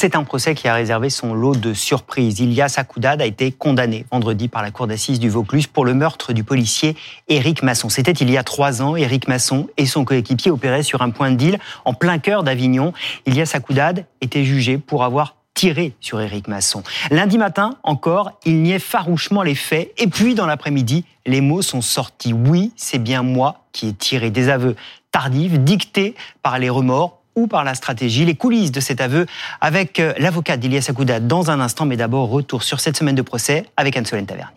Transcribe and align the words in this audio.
C'est 0.00 0.14
un 0.14 0.22
procès 0.22 0.54
qui 0.54 0.68
a 0.68 0.74
réservé 0.74 1.10
son 1.10 1.34
lot 1.34 1.56
de 1.56 1.74
surprises. 1.74 2.38
Ilias 2.38 2.74
Akoudad 2.76 3.20
a 3.20 3.26
été 3.26 3.50
condamné 3.50 4.06
vendredi 4.12 4.46
par 4.46 4.62
la 4.62 4.70
cour 4.70 4.86
d'assises 4.86 5.18
du 5.18 5.28
Vaucluse 5.28 5.66
pour 5.66 5.84
le 5.84 5.92
meurtre 5.92 6.32
du 6.32 6.44
policier 6.44 6.94
Éric 7.26 7.64
Masson. 7.64 7.88
C'était 7.88 8.12
il 8.12 8.30
y 8.30 8.36
a 8.36 8.44
trois 8.44 8.80
ans. 8.80 8.94
Éric 8.94 9.26
Masson 9.26 9.66
et 9.76 9.86
son 9.86 10.04
coéquipier 10.04 10.52
opéraient 10.52 10.84
sur 10.84 11.02
un 11.02 11.10
point 11.10 11.32
de 11.32 11.36
deal 11.36 11.58
en 11.84 11.94
plein 11.94 12.18
cœur 12.18 12.44
d'Avignon. 12.44 12.92
Ilias 13.26 13.50
Akoudad 13.54 14.06
était 14.20 14.44
jugé 14.44 14.78
pour 14.78 15.02
avoir 15.02 15.34
tiré 15.54 15.96
sur 15.98 16.20
Éric 16.20 16.46
Masson. 16.46 16.84
Lundi 17.10 17.36
matin, 17.36 17.74
encore, 17.82 18.38
il 18.44 18.62
niait 18.62 18.78
farouchement 18.78 19.42
les 19.42 19.56
faits. 19.56 19.92
Et 19.98 20.06
puis, 20.06 20.36
dans 20.36 20.46
l'après-midi, 20.46 21.06
les 21.26 21.40
mots 21.40 21.62
sont 21.62 21.82
sortis. 21.82 22.32
Oui, 22.32 22.70
c'est 22.76 23.02
bien 23.02 23.24
moi 23.24 23.64
qui 23.72 23.88
ai 23.88 23.94
tiré. 23.94 24.30
Des 24.30 24.48
aveux 24.48 24.76
tardifs, 25.10 25.58
dictés 25.58 26.14
par 26.44 26.60
les 26.60 26.70
remords 26.70 27.17
par 27.46 27.64
la 27.64 27.74
stratégie. 27.74 28.24
Les 28.24 28.34
coulisses 28.34 28.72
de 28.72 28.80
cet 28.80 29.00
aveu 29.00 29.26
avec 29.60 30.00
euh, 30.00 30.12
l'avocat 30.18 30.56
d'Ilias 30.56 30.86
Akouda 30.88 31.20
dans 31.20 31.50
un 31.50 31.60
instant, 31.60 31.86
mais 31.86 31.96
d'abord 31.96 32.28
retour 32.28 32.62
sur 32.62 32.80
cette 32.80 32.96
semaine 32.96 33.14
de 33.14 33.22
procès 33.22 33.66
avec 33.76 33.96
Anne-Solène 33.96 34.26
Tavernier. 34.26 34.54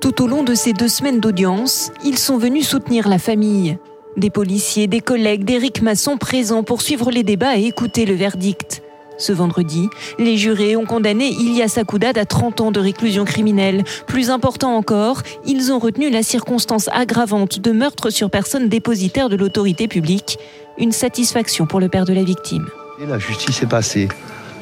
Tout 0.00 0.22
au 0.22 0.28
long 0.28 0.44
de 0.44 0.54
ces 0.54 0.72
deux 0.72 0.88
semaines 0.88 1.18
d'audience, 1.18 1.90
ils 2.04 2.18
sont 2.18 2.38
venus 2.38 2.68
soutenir 2.68 3.08
la 3.08 3.18
famille. 3.18 3.78
Des 4.16 4.30
policiers, 4.30 4.86
des 4.86 5.00
collègues 5.00 5.44
d'Éric 5.44 5.82
Masson 5.82 6.18
présents 6.18 6.62
pour 6.62 6.82
suivre 6.82 7.10
les 7.10 7.22
débats 7.22 7.56
et 7.56 7.64
écouter 7.64 8.04
le 8.04 8.14
verdict. 8.14 8.82
Ce 9.18 9.32
vendredi, 9.32 9.88
les 10.18 10.36
jurés 10.36 10.76
ont 10.76 10.86
condamné 10.86 11.28
Ilias 11.28 11.74
Akoudad 11.76 12.16
à 12.16 12.24
30 12.24 12.60
ans 12.60 12.70
de 12.70 12.78
réclusion 12.78 13.24
criminelle. 13.24 13.82
Plus 14.06 14.30
important 14.30 14.76
encore, 14.76 15.22
ils 15.44 15.72
ont 15.72 15.80
retenu 15.80 16.08
la 16.08 16.22
circonstance 16.22 16.88
aggravante 16.92 17.58
de 17.58 17.72
meurtre 17.72 18.10
sur 18.10 18.30
personne 18.30 18.68
dépositaire 18.68 19.28
de 19.28 19.36
l'autorité 19.36 19.88
publique 19.88 20.38
une 20.78 20.92
satisfaction 20.92 21.66
pour 21.66 21.80
le 21.80 21.88
père 21.88 22.04
de 22.04 22.12
la 22.12 22.22
victime. 22.22 22.68
La 23.06 23.18
justice 23.18 23.60
est 23.62 23.66
passée. 23.66 24.08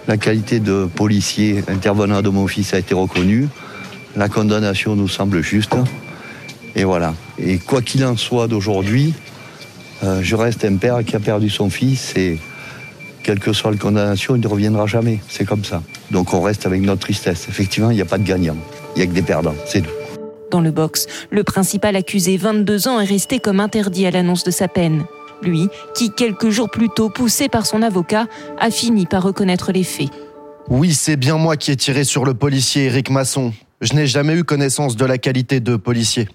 La 0.08 0.16
qualité 0.16 0.60
de 0.60 0.86
policier 0.86 1.62
intervenant 1.68 2.22
de 2.22 2.28
mon 2.30 2.46
fils 2.46 2.72
a 2.72 2.78
été 2.78 2.94
reconnue. 2.94 3.48
La 4.16 4.28
condamnation 4.28 4.96
nous 4.96 5.08
semble 5.08 5.42
juste. 5.42 5.74
Et 6.74 6.84
voilà. 6.84 7.14
Et 7.38 7.58
quoi 7.58 7.82
qu'il 7.82 8.04
en 8.04 8.16
soit 8.16 8.48
d'aujourd'hui, 8.48 9.12
euh, 10.04 10.20
je 10.22 10.36
reste 10.36 10.64
un 10.64 10.76
père 10.76 11.04
qui 11.04 11.16
a 11.16 11.20
perdu 11.20 11.50
son 11.50 11.68
fils 11.68 12.14
et 12.16 12.38
quelle 13.26 13.40
que 13.40 13.52
soit 13.52 13.72
la 13.72 13.76
condamnation, 13.76 14.36
il 14.36 14.40
ne 14.40 14.46
reviendra 14.46 14.86
jamais. 14.86 15.18
C'est 15.28 15.44
comme 15.44 15.64
ça. 15.64 15.82
Donc 16.12 16.32
on 16.32 16.40
reste 16.42 16.64
avec 16.64 16.80
notre 16.82 17.00
tristesse. 17.00 17.48
Effectivement, 17.48 17.90
il 17.90 17.96
n'y 17.96 18.00
a 18.00 18.04
pas 18.04 18.18
de 18.18 18.22
gagnant. 18.22 18.56
Il 18.94 19.00
n'y 19.00 19.02
a 19.02 19.06
que 19.08 19.12
des 19.12 19.22
perdants. 19.22 19.56
C'est 19.66 19.80
tout. 19.80 19.90
Dans 20.52 20.60
le 20.60 20.70
box, 20.70 21.08
le 21.32 21.42
principal 21.42 21.96
accusé, 21.96 22.36
22 22.36 22.86
ans, 22.86 23.00
est 23.00 23.04
resté 23.04 23.40
comme 23.40 23.58
interdit 23.58 24.06
à 24.06 24.12
l'annonce 24.12 24.44
de 24.44 24.52
sa 24.52 24.68
peine. 24.68 25.06
Lui, 25.42 25.68
qui 25.96 26.12
quelques 26.12 26.50
jours 26.50 26.70
plus 26.70 26.88
tôt, 26.88 27.10
poussé 27.10 27.48
par 27.48 27.66
son 27.66 27.82
avocat, 27.82 28.28
a 28.60 28.70
fini 28.70 29.06
par 29.06 29.24
reconnaître 29.24 29.72
les 29.72 29.82
faits. 29.82 30.10
Oui, 30.68 30.94
c'est 30.94 31.16
bien 31.16 31.36
moi 31.36 31.56
qui 31.56 31.72
ai 31.72 31.76
tiré 31.76 32.04
sur 32.04 32.24
le 32.24 32.34
policier 32.34 32.84
Éric 32.84 33.10
Masson. 33.10 33.52
Je 33.80 33.94
n'ai 33.94 34.06
jamais 34.06 34.34
eu 34.34 34.44
connaissance 34.44 34.94
de 34.94 35.04
la 35.04 35.18
qualité 35.18 35.58
de 35.58 35.74
policier 35.74 36.28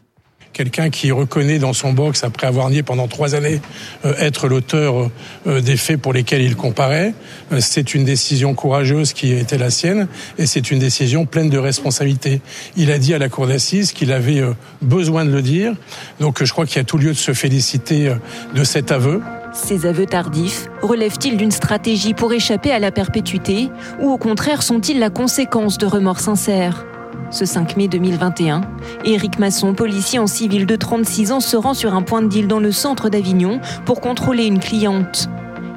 quelqu'un 0.54 0.90
qui 0.90 1.12
reconnaît 1.12 1.60
dans 1.60 1.74
son 1.74 1.94
box, 1.94 2.24
après 2.24 2.48
avoir 2.48 2.70
nié 2.70 2.84
pendant 2.84 3.08
trois 3.08 3.36
années, 3.36 3.62
euh, 4.06 4.14
être 4.20 4.48
l'auteur 4.48 5.10
euh, 5.48 5.62
des 5.62 5.78
faits 5.78 6.00
pour 6.02 6.14
lesquels 6.14 6.42
il 6.42 6.56
comparait. 6.56 7.14
Euh, 7.52 7.60
c'est 7.60 7.94
une 7.94 8.04
décision 8.04 8.54
courageuse 8.54 9.14
qui 9.14 9.34
était 9.34 9.58
la 9.58 9.70
sienne 9.70 10.08
et 10.38 10.46
c'est 10.46 10.72
une 10.72 10.80
décision 10.80 11.26
pleine 11.26 11.50
de 11.50 11.58
responsabilité. 11.58 12.42
Il 12.76 12.92
a 12.92 12.98
dit 12.98 13.14
à 13.14 13.18
la 13.18 13.30
cour 13.30 13.48
d'assises 13.48 13.92
qu'il 13.92 14.12
avait 14.12 14.44
besoin 14.82 15.26
de 15.26 15.32
le 15.32 15.42
dire. 15.42 15.74
Donc 16.20 16.44
je 16.44 16.52
crois 16.52 16.66
qu'il 16.66 16.78
y 16.78 16.82
a 16.82 16.84
tout 16.84 16.98
lieu 16.98 17.10
de 17.10 17.18
se 17.18 17.34
féliciter 17.34 18.14
de 18.56 18.64
cet 18.64 18.92
aveu. 18.92 19.22
Ces 19.54 19.86
aveux 19.86 20.06
tardifs 20.06 20.68
relèvent-ils 20.82 21.38
d'une 21.38 21.52
stratégie 21.52 22.14
pour 22.14 22.32
échapper 22.34 22.72
à 22.72 22.80
la 22.80 22.92
perpétuité 22.92 23.70
ou 24.00 24.10
au 24.10 24.18
contraire 24.18 24.64
sont-ils 24.64 25.00
la 25.00 25.10
conséquence 25.10 25.78
de 25.78 25.86
remords 25.86 26.20
sincères? 26.20 26.86
Ce 27.32 27.46
5 27.46 27.78
mai 27.78 27.88
2021, 27.88 28.62
Éric 29.06 29.40
Masson, 29.40 29.74
policier 29.74 30.20
en 30.20 30.28
civil 30.28 30.66
de 30.66 30.76
36 30.76 31.32
ans, 31.32 31.40
se 31.40 31.56
rend 31.58 31.74
sur 31.74 31.96
un 31.96 32.02
point 32.02 32.22
de 32.22 32.28
deal 32.28 32.48
dans 32.48 32.60
le 32.60 32.72
centre 32.72 33.10
d'Avignon 33.10 33.60
pour 33.86 34.02
contrôler 34.02 34.46
une 34.46 34.60
cliente. 34.60 35.30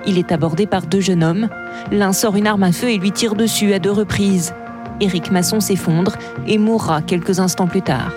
Il 0.07 0.19
est 0.19 0.33
abordé 0.33 0.67
par 0.67 0.83
deux 0.83 1.01
jeunes 1.01 1.25
hommes. 1.25 1.49
L'un 1.93 2.13
sort 2.13 2.37
une 2.37 2.47
arme 2.47 2.65
à 2.65 2.73
feu 2.73 2.91
et 2.91 2.99
lui 2.99 3.13
tire 3.13 3.35
dessus 3.35 3.73
à 3.73 3.79
deux 3.79 3.93
reprises. 3.93 4.53
Éric 5.01 5.31
Masson 5.31 5.61
s'effondre 5.61 6.17
et 6.47 6.59
mourra 6.59 7.03
quelques 7.03 7.41
instants 7.41 7.67
plus 7.67 7.83
tard. 7.83 8.13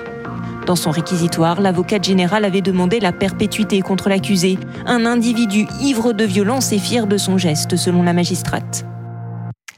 Dans 0.65 0.75
son 0.75 0.91
réquisitoire, 0.91 1.61
l'avocat 1.61 2.01
général 2.01 2.43
avait 2.43 2.61
demandé 2.61 2.99
la 2.99 3.13
perpétuité 3.13 3.81
contre 3.81 4.09
l'accusé, 4.09 4.59
un 4.85 5.05
individu 5.05 5.65
ivre 5.79 6.11
de 6.11 6.25
violence 6.25 6.73
et 6.73 6.79
fier 6.79 7.07
de 7.07 7.17
son 7.17 7.37
geste, 7.37 7.77
selon 7.77 8.03
la 8.03 8.13
magistrate. 8.13 8.86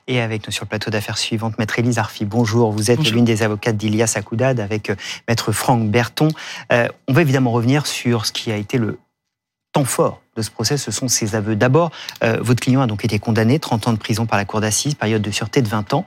Et 0.10 0.20
avec 0.20 0.48
nous 0.48 0.52
sur 0.52 0.66
le 0.66 0.70
plateau 0.70 0.90
d'affaires 0.90 1.20
suivante, 1.20 1.60
Maître 1.60 1.78
Élise 1.78 2.00
Arfi, 2.00 2.26
bonjour. 2.26 2.72
Vous 2.72 2.90
êtes 2.90 3.12
l'une 3.12 3.26
des 3.26 3.44
avocates 3.44 3.78
d'Ilias 3.78 4.14
Akoudad 4.16 4.60
avec 4.60 4.90
euh, 4.90 4.96
Maître 5.28 5.52
Franck 5.52 5.88
Berton. 5.88 6.30
Euh, 6.74 6.88
on 7.08 7.14
va 7.14 7.22
évidemment 7.22 7.52
revenir 7.52 7.86
sur 7.86 8.26
ce 8.26 8.32
qui 8.32 8.52
a 8.52 8.56
été 8.56 8.80
le 8.80 8.98
temps 9.72 9.86
fort 9.86 10.24
de 10.36 10.42
ce 10.42 10.50
procès, 10.50 10.78
ce 10.78 10.90
sont 10.90 11.08
ses 11.08 11.36
aveux. 11.36 11.56
D'abord, 11.56 11.92
euh, 12.24 12.40
votre 12.42 12.60
client 12.60 12.82
a 12.82 12.88
donc 12.88 13.06
été 13.06 13.20
condamné, 13.20 13.60
30 13.60 13.88
ans 13.88 13.94
de 13.94 14.00
prison 14.00 14.26
par 14.26 14.40
la 14.40 14.46
cour 14.46 14.62
d'assises, 14.62 14.96
période 14.96 15.22
de 15.22 15.30
sûreté 15.30 15.62
de 15.62 15.68
20 15.68 15.94
ans. 15.94 16.06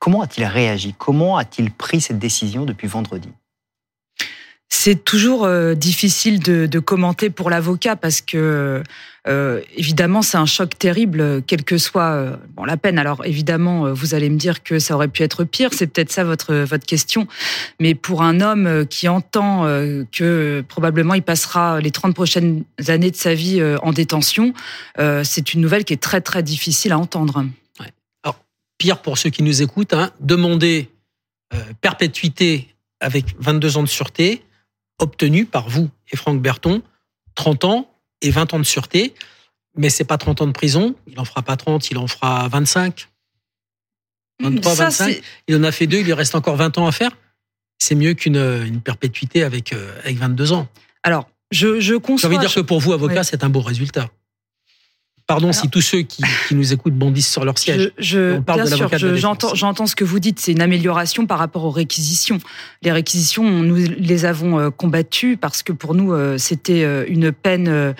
Comment 0.00 0.22
a-t-il 0.22 0.44
réagi? 0.44 0.96
Comment 0.98 1.36
a-t-il 1.36 1.70
pris 1.70 2.00
cette 2.00 2.18
décision 2.18 2.64
depuis 2.64 2.88
vendredi? 2.88 3.28
C'est 4.68 5.04
toujours 5.04 5.44
euh, 5.44 5.74
difficile 5.74 6.40
de, 6.40 6.78
commenter 6.78 7.30
pour 7.30 7.50
l'avocat 7.50 7.96
parce 7.96 8.20
que 8.20 8.82
euh, 9.28 9.60
évidemment 9.76 10.22
c'est 10.22 10.36
un 10.36 10.46
choc 10.46 10.78
terrible, 10.78 11.42
quelle 11.46 11.64
que 11.64 11.78
soit 11.78 12.10
euh, 12.10 12.36
la 12.64 12.76
peine. 12.76 12.98
Alors 12.98 13.24
évidemment, 13.24 13.92
vous 13.92 14.14
allez 14.14 14.28
me 14.28 14.36
dire 14.36 14.62
que 14.62 14.78
ça 14.78 14.94
aurait 14.94 15.08
pu 15.08 15.22
être 15.22 15.44
pire, 15.44 15.70
c'est 15.72 15.86
peut-être 15.86 16.12
ça 16.12 16.24
votre 16.24 16.54
votre 16.54 16.86
question. 16.86 17.26
Mais 17.80 17.94
pour 17.94 18.22
un 18.22 18.40
homme 18.40 18.86
qui 18.86 19.08
entend 19.08 19.64
que 20.12 20.64
probablement 20.68 21.14
il 21.14 21.22
passera 21.22 21.80
les 21.80 21.90
30 21.90 22.14
prochaines 22.14 22.64
années 22.88 23.10
de 23.10 23.16
sa 23.16 23.34
vie 23.34 23.62
en 23.82 23.92
détention, 23.92 24.52
c'est 25.24 25.54
une 25.54 25.60
nouvelle 25.60 25.84
qui 25.84 25.94
est 25.94 26.02
très 26.02 26.20
très 26.20 26.42
difficile 26.42 26.92
à 26.92 26.98
entendre. 26.98 27.44
Alors 28.24 28.38
pire 28.78 28.98
pour 28.98 29.18
ceux 29.18 29.30
qui 29.30 29.42
nous 29.42 29.62
écoutent, 29.62 29.94
hein, 29.94 30.10
demander 30.20 30.90
perpétuité 31.80 32.74
avec 33.00 33.34
22 33.38 33.76
ans 33.76 33.82
de 33.82 33.88
sûreté 33.88 34.42
obtenu 34.98 35.44
par 35.46 35.68
vous 35.68 35.90
et 36.12 36.16
Franck 36.16 36.40
Berton 36.40 36.82
30 37.34 37.64
ans 37.64 37.90
et 38.22 38.30
20 38.30 38.54
ans 38.54 38.58
de 38.58 38.64
sûreté. 38.64 39.14
Mais 39.76 39.90
c'est 39.90 40.04
pas 40.04 40.18
30 40.18 40.42
ans 40.42 40.46
de 40.46 40.52
prison. 40.52 40.94
Il 41.06 41.20
en 41.20 41.24
fera 41.24 41.42
pas 41.42 41.56
30, 41.56 41.90
il 41.90 41.98
en 41.98 42.06
fera 42.06 42.48
25. 42.48 43.08
23, 44.42 44.74
25. 44.74 45.22
Il 45.48 45.56
en 45.56 45.62
a 45.62 45.72
fait 45.72 45.86
deux, 45.86 45.98
il 45.98 46.04
lui 46.04 46.12
reste 46.12 46.34
encore 46.34 46.56
20 46.56 46.78
ans 46.78 46.86
à 46.86 46.92
faire. 46.92 47.16
C'est 47.78 47.94
mieux 47.94 48.14
qu'une 48.14 48.36
une 48.36 48.80
perpétuité 48.80 49.42
avec, 49.42 49.72
euh, 49.72 49.98
avec 50.00 50.16
22 50.16 50.52
ans. 50.52 50.68
Alors, 51.02 51.28
je, 51.50 51.78
je 51.80 51.94
conçois. 51.94 52.28
Envie 52.28 52.36
de 52.38 52.42
dire 52.42 52.54
que 52.54 52.60
pour 52.60 52.80
vous, 52.80 52.92
avocat, 52.92 53.22
c'est 53.22 53.44
un 53.44 53.50
beau 53.50 53.60
résultat. 53.60 54.10
Pardon 55.26 55.52
si 55.52 55.68
tous 55.68 55.80
ceux 55.80 56.02
qui, 56.02 56.22
nous 56.52 56.72
écoutent 56.72 56.94
bondissent 56.94 57.30
sur 57.30 57.44
leur 57.44 57.58
siège. 57.58 57.90
Je, 57.98 58.38
bien 58.38 58.66
sûr, 58.66 58.88
j'entends, 59.16 59.56
j'entends 59.56 59.86
ce 59.86 59.96
que 59.96 60.04
vous 60.04 60.20
dites. 60.20 60.38
C'est 60.38 60.52
une 60.52 60.60
amélioration 60.60 61.26
par 61.26 61.38
rapport 61.38 61.64
aux 61.64 61.70
réquisitions. 61.70 62.38
Les 62.82 62.92
réquisitions, 62.92 63.42
nous 63.42 63.74
les 63.74 64.24
avons 64.24 64.60
euh, 64.60 64.70
combattues 64.70 65.36
parce 65.36 65.64
que 65.64 65.72
pour 65.72 65.94
nous, 65.94 66.12
euh, 66.12 66.38
c'était 66.38 66.84
euh, 66.84 67.04
une 67.08 67.32
peine 67.32 67.94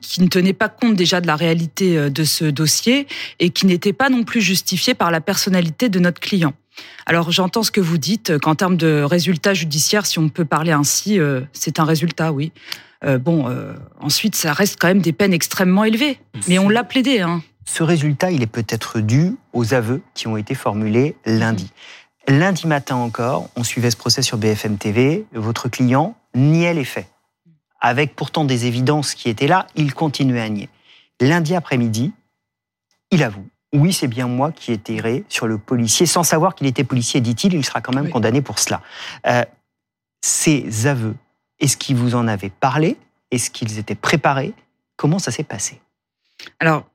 qui 0.00 0.22
ne 0.22 0.28
tenait 0.28 0.54
pas 0.54 0.70
compte 0.70 0.96
déjà 0.96 1.20
de 1.20 1.26
la 1.26 1.36
réalité 1.36 2.08
de 2.08 2.24
ce 2.24 2.46
dossier 2.46 3.06
et 3.38 3.50
qui 3.50 3.66
n'était 3.66 3.92
pas 3.92 4.08
non 4.08 4.24
plus 4.24 4.40
justifiée 4.40 4.94
par 4.94 5.10
la 5.10 5.20
personnalité 5.20 5.90
de 5.90 5.98
notre 5.98 6.20
client. 6.20 6.54
Alors 7.06 7.30
j'entends 7.30 7.62
ce 7.62 7.70
que 7.70 7.80
vous 7.80 7.98
dites 7.98 8.38
qu'en 8.38 8.54
termes 8.54 8.76
de 8.76 9.02
résultats 9.02 9.54
judiciaires, 9.54 10.06
si 10.06 10.18
on 10.18 10.28
peut 10.28 10.44
parler 10.44 10.72
ainsi, 10.72 11.18
c'est 11.52 11.78
un 11.78 11.84
résultat, 11.84 12.32
oui. 12.32 12.52
Euh, 13.04 13.18
bon, 13.18 13.48
euh, 13.48 13.74
ensuite, 14.00 14.34
ça 14.34 14.52
reste 14.52 14.78
quand 14.80 14.88
même 14.88 15.00
des 15.00 15.12
peines 15.12 15.32
extrêmement 15.32 15.84
élevées. 15.84 16.18
Mais 16.48 16.58
on 16.58 16.68
l'a 16.68 16.84
plaidé. 16.84 17.20
Hein. 17.20 17.42
Ce 17.64 17.82
résultat, 17.82 18.30
il 18.30 18.42
est 18.42 18.48
peut-être 18.48 19.00
dû 19.00 19.36
aux 19.52 19.74
aveux 19.74 20.02
qui 20.14 20.28
ont 20.28 20.36
été 20.36 20.54
formulés 20.54 21.16
lundi. 21.24 21.70
Lundi 22.28 22.66
matin 22.66 22.96
encore, 22.96 23.48
on 23.56 23.64
suivait 23.64 23.90
ce 23.90 23.96
procès 23.96 24.22
sur 24.22 24.38
BFM 24.38 24.78
TV. 24.78 25.26
Votre 25.32 25.68
client 25.68 26.16
niait 26.34 26.74
les 26.74 26.84
faits. 26.84 27.08
Avec 27.80 28.16
pourtant 28.16 28.44
des 28.44 28.66
évidences 28.66 29.14
qui 29.14 29.28
étaient 29.28 29.46
là, 29.46 29.66
il 29.76 29.94
continuait 29.94 30.40
à 30.40 30.48
nier. 30.48 30.68
Lundi 31.20 31.54
après-midi, 31.54 32.12
il 33.10 33.22
avoue. 33.22 33.46
Oui, 33.72 33.92
c'est 33.92 34.08
bien 34.08 34.28
moi 34.28 34.52
qui 34.52 34.72
ai 34.72 34.78
tiré 34.78 35.24
sur 35.28 35.46
le 35.46 35.58
policier, 35.58 36.06
sans 36.06 36.22
savoir 36.22 36.54
qu'il 36.54 36.66
était 36.66 36.84
policier, 36.84 37.20
dit-il. 37.20 37.54
Il 37.54 37.64
sera 37.64 37.80
quand 37.80 37.94
même 37.94 38.10
condamné 38.10 38.40
pour 38.40 38.58
cela. 38.58 38.80
Euh, 39.26 39.44
ces 40.22 40.86
aveux 40.86 41.14
est-ce 41.60 41.76
qu'ils 41.76 41.96
vous 41.96 42.14
en 42.14 42.28
avaient 42.28 42.50
parlé? 42.50 42.96
Est-ce 43.30 43.50
qu'ils 43.50 43.78
étaient 43.78 43.94
préparés? 43.94 44.52
Comment 44.96 45.18
ça 45.18 45.30
s'est 45.30 45.44
passé? 45.44 45.80
Alors, 46.60 46.86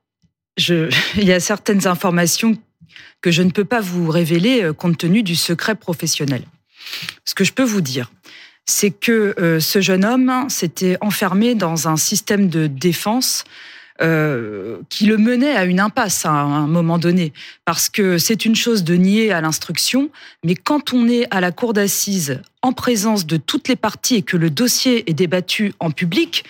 je, 0.56 0.90
il 1.16 1.24
y 1.24 1.32
a 1.32 1.40
certaines 1.40 1.86
informations 1.86 2.56
que 3.20 3.30
je 3.30 3.42
ne 3.42 3.50
peux 3.50 3.64
pas 3.64 3.80
vous 3.80 4.10
révéler 4.10 4.62
euh, 4.62 4.72
compte 4.72 4.98
tenu 4.98 5.22
du 5.22 5.36
secret 5.36 5.74
professionnel. 5.74 6.44
Ce 7.24 7.34
que 7.34 7.44
je 7.44 7.52
peux 7.52 7.64
vous 7.64 7.80
dire, 7.80 8.10
c'est 8.66 8.90
que 8.90 9.34
euh, 9.38 9.60
ce 9.60 9.80
jeune 9.80 10.04
homme 10.04 10.48
s'était 10.48 10.96
enfermé 11.00 11.54
dans 11.54 11.88
un 11.88 11.96
système 11.96 12.48
de 12.48 12.66
défense 12.66 13.44
euh, 14.00 14.78
qui 14.88 15.06
le 15.06 15.18
menait 15.18 15.54
à 15.54 15.64
une 15.64 15.80
impasse 15.80 16.24
à 16.24 16.30
un 16.30 16.66
moment 16.66 16.98
donné. 16.98 17.32
Parce 17.64 17.88
que 17.88 18.18
c'est 18.18 18.44
une 18.44 18.56
chose 18.56 18.84
de 18.84 18.94
nier 18.94 19.32
à 19.32 19.40
l'instruction, 19.40 20.10
mais 20.44 20.54
quand 20.54 20.92
on 20.92 21.08
est 21.08 21.26
à 21.30 21.40
la 21.40 21.52
cour 21.52 21.72
d'assises 21.72 22.40
en 22.62 22.72
présence 22.72 23.26
de 23.26 23.36
toutes 23.36 23.68
les 23.68 23.76
parties 23.76 24.16
et 24.16 24.22
que 24.22 24.36
le 24.36 24.50
dossier 24.50 25.08
est 25.10 25.14
débattu 25.14 25.74
en 25.80 25.90
public, 25.90 26.44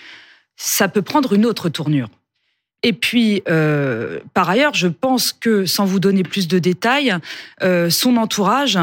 ça 0.55 0.87
peut 0.87 1.01
prendre 1.01 1.33
une 1.33 1.45
autre 1.45 1.69
tournure. 1.69 2.09
Et 2.85 2.91
puis, 2.91 3.41
euh, 3.47 4.19
par 4.33 4.49
ailleurs, 4.49 4.73
je 4.73 4.89
pense 4.89 5.31
que, 5.31 5.65
sans 5.65 5.85
vous 5.85 6.01
donner 6.01 6.23
plus 6.23 6.49
de 6.49 6.59
détails, 6.59 7.15
euh, 7.63 7.89
son 7.89 8.17
entourage 8.17 8.77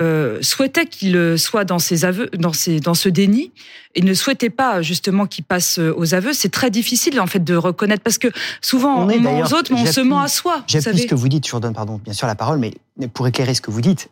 euh, 0.00 0.38
souhaitait 0.42 0.86
qu'il 0.86 1.38
soit 1.38 1.64
dans 1.64 1.78
ses 1.78 2.04
aveux, 2.04 2.28
dans, 2.36 2.52
ses, 2.52 2.80
dans 2.80 2.94
ce 2.94 3.08
déni, 3.08 3.52
et 3.94 4.02
ne 4.02 4.12
souhaitait 4.12 4.50
pas 4.50 4.82
justement 4.82 5.26
qu'il 5.26 5.44
passe 5.44 5.78
aux 5.78 6.14
aveux. 6.14 6.32
C'est 6.32 6.48
très 6.48 6.70
difficile 6.70 7.20
en 7.20 7.28
fait 7.28 7.44
de 7.44 7.54
reconnaître 7.54 8.02
parce 8.02 8.18
que 8.18 8.26
souvent 8.60 8.96
on, 8.96 9.08
on 9.08 9.20
ment 9.20 9.38
aux 9.38 9.54
autres, 9.54 9.72
mais 9.72 9.82
on 9.82 9.86
se 9.86 10.00
ment 10.00 10.20
à 10.20 10.26
soi. 10.26 10.64
J'appuie 10.66 10.98
ce 10.98 11.06
que 11.06 11.14
vous 11.14 11.28
dites. 11.28 11.46
Je 11.46 11.52
vous 11.52 11.58
redonne 11.58 11.74
pardon, 11.74 12.00
bien 12.02 12.12
sûr 12.12 12.26
la 12.26 12.34
parole, 12.34 12.58
mais 12.58 12.72
pour 13.08 13.28
éclairer 13.28 13.54
ce 13.54 13.60
que 13.60 13.70
vous 13.70 13.80
dites, 13.80 14.10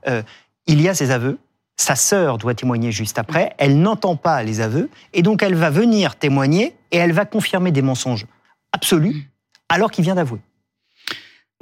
il 0.68 0.80
y 0.80 0.88
a 0.88 0.94
ces 0.94 1.10
aveux. 1.10 1.38
Sa 1.76 1.96
sœur 1.96 2.38
doit 2.38 2.54
témoigner 2.54 2.92
juste 2.92 3.18
après. 3.18 3.54
Elle 3.58 3.80
n'entend 3.80 4.14
pas 4.14 4.44
les 4.44 4.60
aveux 4.60 4.88
et 5.14 5.22
donc 5.22 5.42
elle 5.42 5.56
va 5.56 5.70
venir 5.70 6.14
témoigner 6.14 6.76
et 6.92 6.98
elle 6.98 7.12
va 7.12 7.24
confirmer 7.24 7.72
des 7.72 7.82
mensonges 7.82 8.26
absolus 8.72 9.14
mm 9.14 9.31
alors 9.72 9.90
qu'il 9.90 10.04
vient 10.04 10.14
d'avouer. 10.14 10.38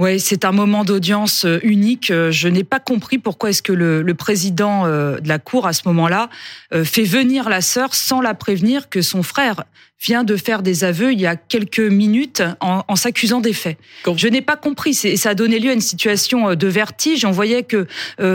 Oui, 0.01 0.19
c'est 0.19 0.47
un 0.47 0.53
moment 0.53 0.83
d'audience 0.83 1.45
euh, 1.45 1.61
unique. 1.63 2.11
Euh, 2.11 2.31
je 2.31 2.49
n'ai 2.49 2.65
pas 2.65 2.81
compris 2.81 3.19
pourquoi 3.19 3.51
est-ce 3.51 3.63
que 3.63 3.73
le, 3.73 4.15
président 4.15 4.87
euh, 4.87 5.19
de 5.19 5.29
la 5.29 5.39
Cour, 5.39 5.67
à 5.67 5.75
ce 5.75 5.83
moment-là, 5.89 6.31
fait 6.73 7.05
venir 7.05 7.51
la 7.51 7.61
sœur 7.61 7.95
sans 7.95 8.23
la 8.23 8.33
prévenir 8.33 8.89
que 8.89 9.03
son 9.03 9.23
frère 9.23 9.65
vient 10.01 10.25
de 10.25 10.37
faire 10.37 10.63
des 10.63 10.85
aveux 10.85 11.13
il 11.13 11.21
y 11.21 11.27
a 11.27 11.37
quelques 11.37 11.81
minutes 11.81 12.43
en, 12.61 12.97
s'accusant 12.97 13.41
des 13.41 13.53
faits. 13.53 13.77
Je 14.17 14.29
n'ai 14.29 14.41
pas 14.41 14.57
compris. 14.57 14.99
Et 15.05 15.19
ça 15.19 15.31
a 15.31 15.35
donné 15.35 15.59
lieu 15.59 15.71
à 15.71 15.75
une 15.75 15.81
situation 15.83 16.55
de 16.55 16.67
vertige. 16.67 17.27
On 17.27 17.31
voyait 17.31 17.65
que 17.65 17.87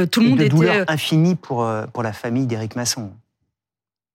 tout 0.05 0.19
le 0.21 0.29
monde 0.29 0.39
de 0.39 0.43
était... 0.43 0.55
douleur 0.55 0.85
infinie 0.87 1.35
pour, 1.35 1.67
pour 1.91 2.03
la 2.03 2.13
famille 2.13 2.45
d'Éric 2.45 2.75
Masson. 2.75 3.11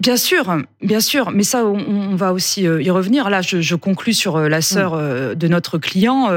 Bien 0.00 0.17
sûr, 0.17 0.56
bien 0.81 1.00
sûr, 1.00 1.31
mais 1.31 1.43
ça, 1.43 1.67
on, 1.67 2.17
va 2.17 2.32
aussi 2.32 2.67
euh, 2.67 2.82
y 2.82 2.88
revenir. 2.88 3.29
Là, 3.29 3.43
je, 3.43 3.61
je 3.61 3.75
conclus 3.75 4.14
sur 4.14 4.37
euh, 4.37 4.49
la 4.49 4.62
sœur 4.62 4.94
mm. 4.94 4.99
euh, 4.99 5.35
de 5.35 5.47
notre 5.47 5.76
client. 5.76 6.31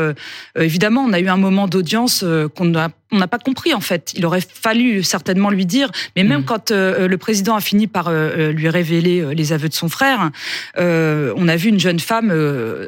évidemment, 0.56 1.02
on 1.02 1.14
a 1.14 1.20
eu 1.20 1.30
un 1.30 1.38
moment 1.38 1.68
d'audience 1.68 2.26
qu'on 2.56 2.66
n'a 2.66 2.90
on 3.12 3.20
n'a 3.20 3.28
pas 3.28 3.38
compris 3.38 3.76
en 3.76 3.80
fait. 3.80 4.12
Il 4.16 4.26
aurait 4.26 4.42
fallu 4.42 5.04
certainement 5.04 5.52
lui 5.52 5.68
dire, 5.68 5.92
mais 6.16 6.24
même 6.24 6.42
mm. 6.42 6.46
quand 6.46 6.72
le 6.72 7.16
président 7.16 7.56
a 7.56 7.62
fini 7.62 7.88
par 7.88 8.12
lui 8.12 8.70
révéler 8.70 9.34
les 9.34 9.54
aveux 9.54 9.70
de 9.70 9.74
son 9.74 9.88
frère, 9.88 10.32
on 10.78 11.48
a 11.48 11.56
vu 11.56 11.70
une 11.70 11.80
jeune 11.80 12.00
femme 12.00 12.34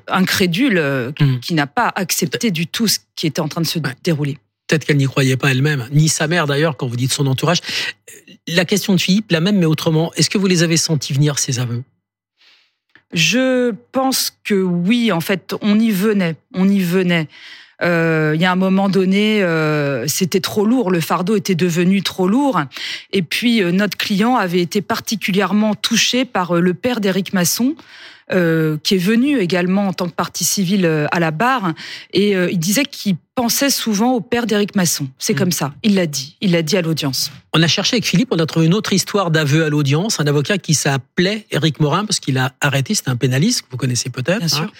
incrédule 0.08 1.14
mm. 1.20 1.40
qui 1.40 1.54
n'a 1.54 1.68
pas 1.68 1.92
accepté 1.96 2.52
du 2.52 2.68
tout 2.68 2.88
ce 2.88 3.00
qui 3.16 3.28
était 3.28 3.42
en 3.42 3.48
train 3.48 3.62
de 3.62 3.68
se 3.68 3.80
dérouler. 4.04 4.38
Peut-être 4.68 4.86
qu'elle 4.86 4.98
n'y 4.98 5.06
croyait 5.06 5.38
pas 5.38 5.52
elle-même, 5.52 5.88
ni 5.92 6.10
sa 6.10 6.28
mère 6.28 6.48
d'ailleurs, 6.48 6.76
quand 6.76 6.88
vous 6.88 6.96
dites 6.96 7.14
son 7.14 7.28
entourage. 7.28 7.60
La 8.48 8.66
question 8.66 8.94
de 8.94 9.00
Philippe, 9.00 9.32
la 9.32 9.42
même 9.42 9.58
mais 9.58 9.66
autrement, 9.66 10.14
est-ce 10.14 10.30
que 10.30 10.38
vous 10.38 10.48
les 10.48 10.64
avez 10.64 10.78
sentis 10.78 11.14
venir, 11.14 11.40
ces 11.40 11.60
aveux? 11.60 11.84
Je 13.14 13.72
pense 13.92 14.38
que 14.44 14.56
oui, 14.56 15.12
en 15.12 15.22
fait, 15.22 15.56
on 15.62 15.80
y 15.80 15.92
venait, 15.92 16.36
on 16.54 16.68
y 16.68 16.80
venait. 16.80 17.28
Euh, 17.82 18.34
il 18.36 18.42
y 18.42 18.46
a 18.46 18.52
un 18.52 18.56
moment 18.56 18.90
donné, 18.90 19.44
euh, 19.44 20.08
c'était 20.08 20.40
trop 20.40 20.66
lourd, 20.66 20.92
le 20.92 21.02
fardeau 21.02 21.36
était 21.36 21.56
devenu 21.56 22.02
trop 22.04 22.28
lourd. 22.28 22.62
Et 23.12 23.22
puis, 23.22 23.62
euh, 23.62 23.72
notre 23.72 23.98
client 23.98 24.36
avait 24.36 24.62
été 24.62 24.82
particulièrement 24.82 25.76
touché 25.76 26.26
par 26.26 26.56
le 26.56 26.74
père 26.74 27.02
d'Éric 27.02 27.34
Masson, 27.34 27.76
euh, 28.32 28.78
qui 28.82 28.96
est 28.96 29.00
venu 29.00 29.40
également 29.40 29.88
en 29.88 29.94
tant 29.94 30.08
que 30.08 30.14
partie 30.14 30.44
civile 30.44 30.88
euh, 30.88 31.06
à 31.12 31.20
la 31.20 31.30
barre, 31.30 31.74
et 32.12 32.36
euh, 32.36 32.50
il 32.50 32.58
disait 32.58 32.84
qu'il 32.84 33.18
pensait 33.36 33.70
souvent 33.70 34.14
au 34.14 34.20
père 34.20 34.48
d'Éric 34.48 34.76
Masson. 34.76 35.08
C'est 35.20 35.34
mm. 35.34 35.38
comme 35.38 35.52
ça. 35.52 35.76
Il 35.84 35.94
l'a 35.94 36.08
dit. 36.08 36.36
Il 36.42 36.54
l'a 36.54 36.64
dit 36.64 36.76
à 36.76 36.82
l'audience. 36.82 37.32
On 37.54 37.62
a 37.62 37.68
cherché 37.68 37.98
avec 37.98 38.06
Philippe, 38.08 38.30
on 38.32 38.40
a 38.40 38.48
trouvé 38.48 38.66
une 38.66 38.74
autre 38.74 38.94
histoire 38.94 39.30
d'aveu 39.30 39.64
à 39.64 39.70
l'audience. 39.70 40.20
Un 40.20 40.26
avocat 40.26 40.58
qui 40.58 40.74
s'appelait 40.74 41.46
Éric 41.52 41.80
Morin 41.80 42.06
parce 42.06 42.20
qu'il 42.20 42.40
a 42.40 42.54
arrêté. 42.62 42.96
C'était 42.96 43.12
un 43.12 43.16
pénaliste 43.16 43.62
que 43.62 43.68
vous 43.70 43.78
connaissez 43.78 44.10
peut-être. 44.10 44.60
Hein. 44.60 44.72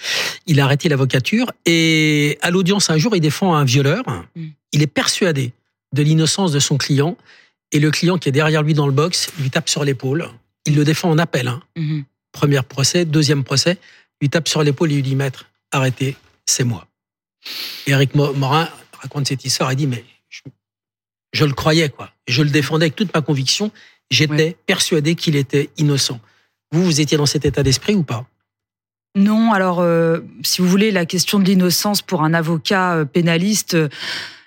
Il 0.46 0.58
a 0.58 0.64
arrêté 0.64 0.88
l'avocature 0.88 1.52
et 1.66 2.38
à 2.42 2.50
l'audience 2.50 2.90
un 2.90 2.98
jour, 2.98 3.14
il 3.14 3.20
défend 3.20 3.54
un 3.54 3.64
violeur. 3.64 4.02
Mm. 4.34 4.46
Il 4.72 4.82
est 4.82 4.88
persuadé 4.88 5.52
de 5.92 6.02
l'innocence 6.02 6.50
de 6.50 6.58
son 6.58 6.78
client 6.78 7.16
et 7.70 7.78
le 7.78 7.92
client 7.92 8.18
qui 8.18 8.28
est 8.28 8.32
derrière 8.32 8.62
lui 8.62 8.74
dans 8.74 8.86
le 8.86 8.92
box 8.92 9.30
lui 9.38 9.50
tape 9.50 9.68
sur 9.68 9.84
l'épaule. 9.84 10.28
Il 10.66 10.74
le 10.74 10.84
défend 10.84 11.10
en 11.10 11.18
appel. 11.18 11.46
Hein. 11.46 11.62
Mm-hmm. 11.78 12.04
Premier 12.36 12.60
procès, 12.60 13.06
deuxième 13.06 13.44
procès, 13.44 13.78
lui 14.20 14.28
tape 14.28 14.46
sur 14.46 14.62
l'épaule 14.62 14.92
et 14.92 14.96
lui 14.96 15.02
dit 15.02 15.16
Maître, 15.16 15.46
arrêtez, 15.72 16.16
c'est 16.44 16.64
moi. 16.64 16.86
Et 17.86 17.92
Eric 17.92 18.14
Morin 18.14 18.68
raconte 19.00 19.26
cette 19.26 19.46
histoire 19.46 19.70
et 19.70 19.76
dit 19.76 19.86
Mais 19.86 20.04
je, 21.32 21.44
le 21.46 21.54
croyais, 21.54 21.88
quoi. 21.88 22.10
Je 22.28 22.42
le 22.42 22.50
défendais 22.50 22.84
avec 22.84 22.96
toute 22.96 23.14
ma 23.14 23.22
conviction. 23.22 23.70
J'étais 24.10 24.54
persuadé 24.66 25.14
qu'il 25.14 25.34
était 25.34 25.70
innocent. 25.78 26.20
Vous, 26.72 26.84
vous 26.84 27.00
étiez 27.00 27.16
dans 27.16 27.26
cet 27.26 27.46
état 27.46 27.62
d'esprit 27.62 27.94
ou 27.94 28.02
pas? 28.02 28.26
Non, 29.14 29.52
alors, 29.52 29.80
euh, 29.80 30.20
si 30.42 30.60
vous 30.60 30.68
voulez, 30.68 30.90
la 30.90 31.06
question 31.06 31.38
de 31.38 31.44
l'innocence 31.46 32.02
pour 32.02 32.22
un 32.22 32.34
avocat 32.34 32.96
euh, 32.96 33.04
pénaliste, 33.06 33.74
euh, 33.74 33.88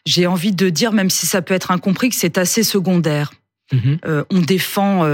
j'ai 0.05 0.27
envie 0.27 0.51
de 0.51 0.69
dire, 0.69 0.91
même 0.91 1.09
si 1.09 1.25
ça 1.25 1.41
peut 1.41 1.55
être 1.55 1.71
incompris, 1.71 2.09
que 2.09 2.15
c'est 2.15 2.37
assez 2.37 2.61
secondaire. 2.63 3.33
Mm-hmm. 3.71 4.23
on 4.31 4.39
défend 4.39 5.07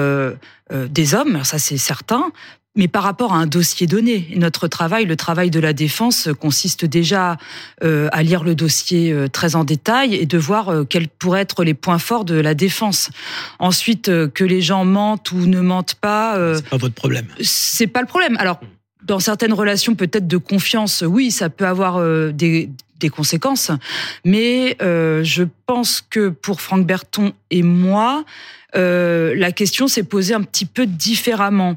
des 0.71 1.13
hommes, 1.13 1.43
ça 1.43 1.59
c'est 1.59 1.75
certain, 1.75 2.31
mais 2.75 2.87
par 2.87 3.03
rapport 3.03 3.33
à 3.33 3.37
un 3.37 3.47
dossier 3.47 3.87
donné. 3.87 4.27
Notre 4.35 4.67
travail, 4.67 5.05
le 5.05 5.15
travail 5.15 5.49
de 5.49 5.59
la 5.59 5.73
défense, 5.73 6.29
consiste 6.39 6.85
déjà 6.85 7.37
euh, 7.83 8.09
à 8.11 8.21
lire 8.21 8.43
le 8.43 8.53
dossier 8.53 9.11
euh, 9.11 9.27
très 9.27 9.55
en 9.55 9.63
détail 9.63 10.15
et 10.15 10.25
de 10.25 10.37
voir 10.37 10.69
euh, 10.69 10.83
quels 10.83 11.07
pourraient 11.07 11.41
être 11.41 11.63
les 11.63 11.73
points 11.73 11.99
forts 11.99 12.25
de 12.25 12.35
la 12.35 12.53
défense. 12.53 13.09
Ensuite, 13.59 14.05
que 14.05 14.43
les 14.43 14.61
gens 14.61 14.85
mentent 14.85 15.31
ou 15.31 15.45
ne 15.45 15.61
mentent 15.61 15.95
pas. 15.95 16.37
c'est 16.55 16.69
pas 16.69 16.77
votre 16.77 16.95
problème. 16.95 17.27
C'est 17.41 17.87
pas 17.87 18.01
le 18.01 18.07
problème. 18.07 18.35
Alors, 18.39 18.59
dans 19.03 19.19
certaines 19.19 19.53
relations 19.53 19.95
peut-être 19.95 20.27
de 20.27 20.37
confiance, 20.37 21.03
oui, 21.05 21.31
ça 21.31 21.49
peut 21.49 21.65
avoir 21.65 22.01
des, 22.33 22.69
des 22.99 23.09
conséquences. 23.09 23.71
Mais 24.23 24.77
je 24.79 25.43
pense 25.65 26.01
que 26.01 26.29
pour 26.29 26.61
Franck 26.61 26.85
Berton 26.85 27.33
et 27.51 27.63
moi, 27.63 28.25
euh, 28.75 29.33
la 29.35 29.51
question 29.51 29.87
s'est 29.87 30.03
posée 30.03 30.33
un 30.33 30.41
petit 30.41 30.65
peu 30.65 30.85
différemment. 30.85 31.75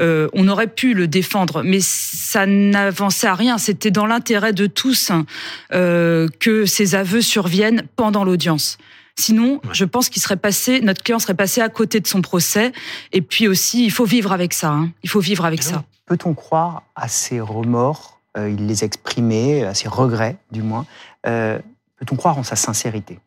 Euh, 0.00 0.28
on 0.32 0.48
aurait 0.48 0.66
pu 0.66 0.94
le 0.94 1.06
défendre, 1.06 1.62
mais 1.62 1.78
ça 1.80 2.46
n'avançait 2.46 3.28
à 3.28 3.34
rien. 3.34 3.58
C'était 3.58 3.90
dans 3.90 4.06
l'intérêt 4.06 4.52
de 4.52 4.66
tous 4.66 5.10
hein, 5.10 5.26
euh, 5.72 6.28
que 6.40 6.66
ces 6.66 6.94
aveux 6.94 7.22
surviennent 7.22 7.82
pendant 7.96 8.24
l'audience. 8.24 8.78
Sinon, 9.16 9.60
je 9.72 9.84
pense 9.84 10.08
qu'il 10.08 10.22
serait 10.22 10.36
passé, 10.36 10.80
notre 10.80 11.02
client 11.02 11.18
serait 11.18 11.34
passé 11.34 11.60
à 11.60 11.68
côté 11.68 12.00
de 12.00 12.06
son 12.06 12.22
procès. 12.22 12.72
Et 13.12 13.20
puis 13.20 13.48
aussi, 13.48 13.84
il 13.84 13.90
faut 13.90 14.06
vivre 14.06 14.32
avec 14.32 14.54
ça. 14.54 14.70
Hein. 14.70 14.90
Il 15.02 15.10
faut 15.10 15.20
vivre 15.20 15.44
avec 15.44 15.62
ça. 15.62 15.84
Peut-on 16.06 16.34
croire 16.34 16.84
à 16.96 17.06
ses 17.08 17.40
remords 17.40 18.19
Il 18.36 18.66
les 18.66 18.84
exprimait, 18.84 19.64
à 19.64 19.74
ses 19.74 19.88
regrets, 19.88 20.36
du 20.50 20.62
moins. 20.62 20.86
Peut-on 21.22 22.16
croire 22.16 22.38
en 22.38 22.42
sa 22.42 22.56
sincérité? 22.56 23.18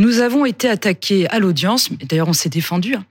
Nous 0.00 0.20
avons 0.20 0.46
été 0.46 0.68
attaqués 0.68 1.28
à 1.28 1.38
l'audience, 1.38 1.90
d'ailleurs 1.92 2.28
on 2.28 2.32
s'est 2.32 2.48
défendu, 2.48 2.94
hein, 2.94 3.04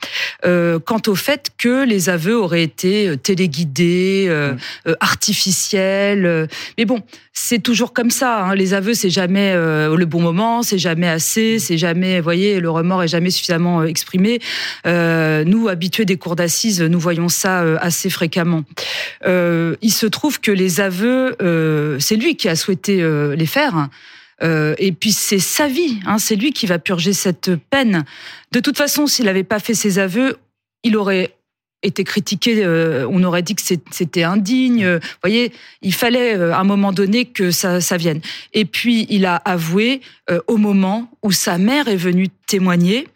euh, 0.46 0.80
quant 0.80 1.02
au 1.06 1.14
fait 1.14 1.52
que 1.58 1.86
les 1.86 2.10
aveux 2.10 2.36
auraient 2.36 2.64
été 2.64 3.10
euh, 3.10 3.16
téléguidés, 3.16 4.26
euh, 4.28 4.54
mm. 4.86 4.94
artificiels. 5.00 6.48
mais 6.78 6.86
bon, 6.86 7.04
c'est 7.32 7.60
toujours 7.60 7.94
comme 7.94 8.10
ça. 8.10 8.44
Hein, 8.44 8.56
les 8.56 8.74
aveux, 8.74 8.96
c'est 8.96 9.12
jamais 9.12 9.54
le 9.54 10.06
bon 10.06 10.22
moment, 10.22 10.64
c'est 10.64 10.80
jamais 10.80 11.08
assez, 11.08 11.58
mm. 11.58 11.60
c'est 11.60 11.78
jamais, 11.78 12.18
vous 12.18 12.24
voyez, 12.24 12.60
le 12.60 12.72
remords 12.72 13.04
est 13.04 13.08
jamais 13.08 13.30
suffisamment 13.30 13.84
exprimé. 13.84 14.40
nous, 14.86 15.68
habitués 15.68 16.06
des 16.06 16.18
cours 16.18 16.36
d'assises, 16.36 16.82
nous 16.82 17.00
voyons 17.00 17.30
ça 17.30 17.62
assez 17.78 18.10
fréquemment. 18.10 18.64
il 19.26 19.94
se 19.94 20.06
trouve 20.08 20.40
que 20.40 20.52
les 20.52 20.82
aveux, 20.82 21.36
c'est 22.00 22.16
lui 22.16 22.36
qui 22.36 22.50
a 22.50 22.56
souhaité 22.56 23.04
les 23.36 23.46
faire. 23.46 23.90
Euh, 24.44 24.76
et 24.78 24.92
puis 24.92 25.12
c'est 25.12 25.40
sa 25.40 25.68
vie, 25.68 26.00
hein, 26.06 26.18
c'est 26.18 26.36
lui 26.36 26.52
qui 26.54 26.66
va 26.66 26.80
purger 26.80 27.14
cette 27.14 27.56
peine. 27.56 28.06
De 28.52 28.60
toute 28.60 28.78
façon, 28.78 29.08
s'il 29.08 29.26
n'avait 29.26 29.44
pas 29.44 29.60
fait 29.60 29.74
ses 29.74 30.00
aveux, 30.00 30.38
il 30.84 30.96
aurait 30.96 31.36
été 31.82 32.04
critiqué, 32.04 32.64
euh, 32.64 33.08
on 33.10 33.24
aurait 33.24 33.42
dit 33.42 33.56
que 33.56 33.62
c'était 33.62 34.24
indigne. 34.24 34.96
Vous 34.96 35.00
voyez, 35.24 35.54
il 35.82 35.94
fallait 35.94 36.38
euh, 36.38 36.54
à 36.54 36.60
un 36.60 36.64
moment 36.64 36.92
donné 36.92 37.26
que 37.26 37.52
ça 37.52 37.98
vienne. 37.98 38.22
Et 38.54 38.66
puis 38.66 39.08
il 39.10 39.26
a 39.26 39.36
avoué 39.36 40.02
au 40.48 40.58
moment 40.58 41.10
où 41.24 41.32
sa 41.32 41.58
mère 41.58 41.88
est 41.88 41.96
venue 41.96 42.28
témoigner, 42.48 43.08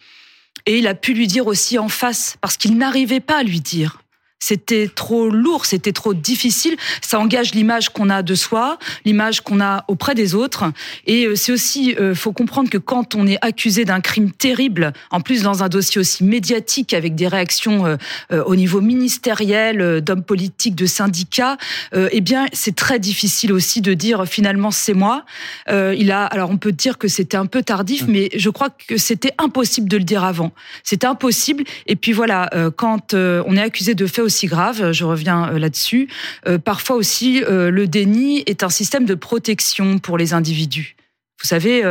et 0.65 0.77
il 0.77 0.87
a 0.87 0.95
pu 0.95 1.13
lui 1.13 1.27
dire 1.27 1.47
aussi 1.47 1.77
en 1.77 1.89
face, 1.89 2.37
parce 2.39 2.57
qu'il 2.57 2.77
n'arrivait 2.77 3.19
pas 3.19 3.39
à 3.39 3.43
lui 3.43 3.59
dire. 3.59 4.02
C'était 4.43 4.89
trop 4.93 5.29
lourd, 5.29 5.65
c'était 5.65 5.93
trop 5.93 6.13
difficile. 6.13 6.75
Ça 7.01 7.17
engage 7.17 7.53
l'image 7.53 7.87
qu'on 7.89 8.09
a 8.09 8.21
de 8.23 8.35
soi, 8.35 8.77
l'image 9.05 9.39
qu'on 9.39 9.61
a 9.61 9.85
auprès 9.87 10.15
des 10.15 10.35
autres. 10.35 10.65
Et 11.07 11.27
euh, 11.27 11.35
c'est 11.35 11.53
aussi, 11.53 11.95
euh, 11.97 12.13
faut 12.13 12.33
comprendre 12.33 12.69
que 12.69 12.77
quand 12.77 13.15
on 13.15 13.25
est 13.25 13.37
accusé 13.41 13.85
d'un 13.85 14.01
crime 14.01 14.31
terrible, 14.31 14.91
en 15.11 15.21
plus 15.21 15.43
dans 15.43 15.63
un 15.63 15.69
dossier 15.69 16.01
aussi 16.01 16.25
médiatique 16.25 16.93
avec 16.93 17.15
des 17.15 17.29
réactions 17.29 17.85
euh, 17.85 18.43
au 18.45 18.57
niveau 18.57 18.81
ministériel, 18.81 20.01
d'hommes 20.01 20.23
politiques, 20.23 20.75
de 20.75 20.85
syndicats, 20.85 21.57
eh 21.93 22.21
bien 22.21 22.47
c'est 22.51 22.75
très 22.75 22.99
difficile 22.99 23.53
aussi 23.53 23.81
de 23.81 23.93
dire 23.93 24.25
finalement 24.25 24.71
c'est 24.71 24.93
moi. 24.93 25.23
il 25.69 26.11
a, 26.11 26.25
alors 26.25 26.49
on 26.49 26.57
peut 26.57 26.71
dire 26.71 26.97
que 26.97 27.07
c'était 27.07 27.37
un 27.37 27.45
peu 27.45 27.63
tardif, 27.63 28.07
mmh. 28.07 28.11
mais 28.11 28.29
je 28.35 28.49
crois 28.49 28.69
que 28.69 28.97
c'était 28.97 29.33
impossible 29.37 29.87
de 29.87 29.97
le 29.97 30.03
dire 30.03 30.23
avant. 30.23 30.51
C'était 30.83 31.07
impossible. 31.07 31.63
Et 31.87 31.95
puis 31.95 32.11
voilà, 32.11 32.49
quand 32.75 33.13
on 33.13 33.55
est 33.55 33.61
accusé 33.61 33.95
de 33.95 34.05
faits 34.05 34.25
aussi 34.25 34.32
grave, 34.47 34.91
je 34.91 35.05
reviens 35.05 35.49
euh, 35.49 35.59
là-dessus. 35.59 36.09
Euh, 36.47 36.57
parfois 36.57 36.95
aussi, 36.95 37.43
euh, 37.43 37.69
le 37.69 37.87
déni 37.87 38.43
est 38.45 38.63
un 38.63 38.69
système 38.69 39.05
de 39.05 39.15
protection 39.15 39.99
pour 39.99 40.17
les 40.17 40.33
individus. 40.33 40.95
Vous 41.41 41.47
savez, 41.47 41.83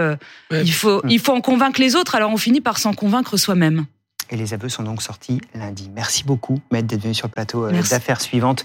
il, 0.51 0.73
faut, 0.73 1.03
il 1.11 1.19
faut 1.19 1.33
en 1.33 1.43
convaincre 1.43 1.79
les 1.79 1.95
autres, 1.95 2.15
alors 2.15 2.33
on 2.33 2.39
finit 2.39 2.63
par 2.63 2.79
s'en 2.79 2.95
convaincre 2.95 3.37
soi-même. 3.37 3.85
Et 4.31 4.37
les 4.37 4.55
aveux 4.55 4.71
sont 4.71 4.83
donc 4.83 5.03
sortis 5.03 5.43
lundi. 5.55 5.91
Merci 5.95 6.25
beaucoup, 6.25 6.59
Maître, 6.71 6.87
d'être 6.87 7.03
venu 7.03 7.13
sur 7.13 7.27
le 7.27 7.33
plateau 7.33 7.71
d'affaires 7.71 8.23
suivantes. 8.23 8.65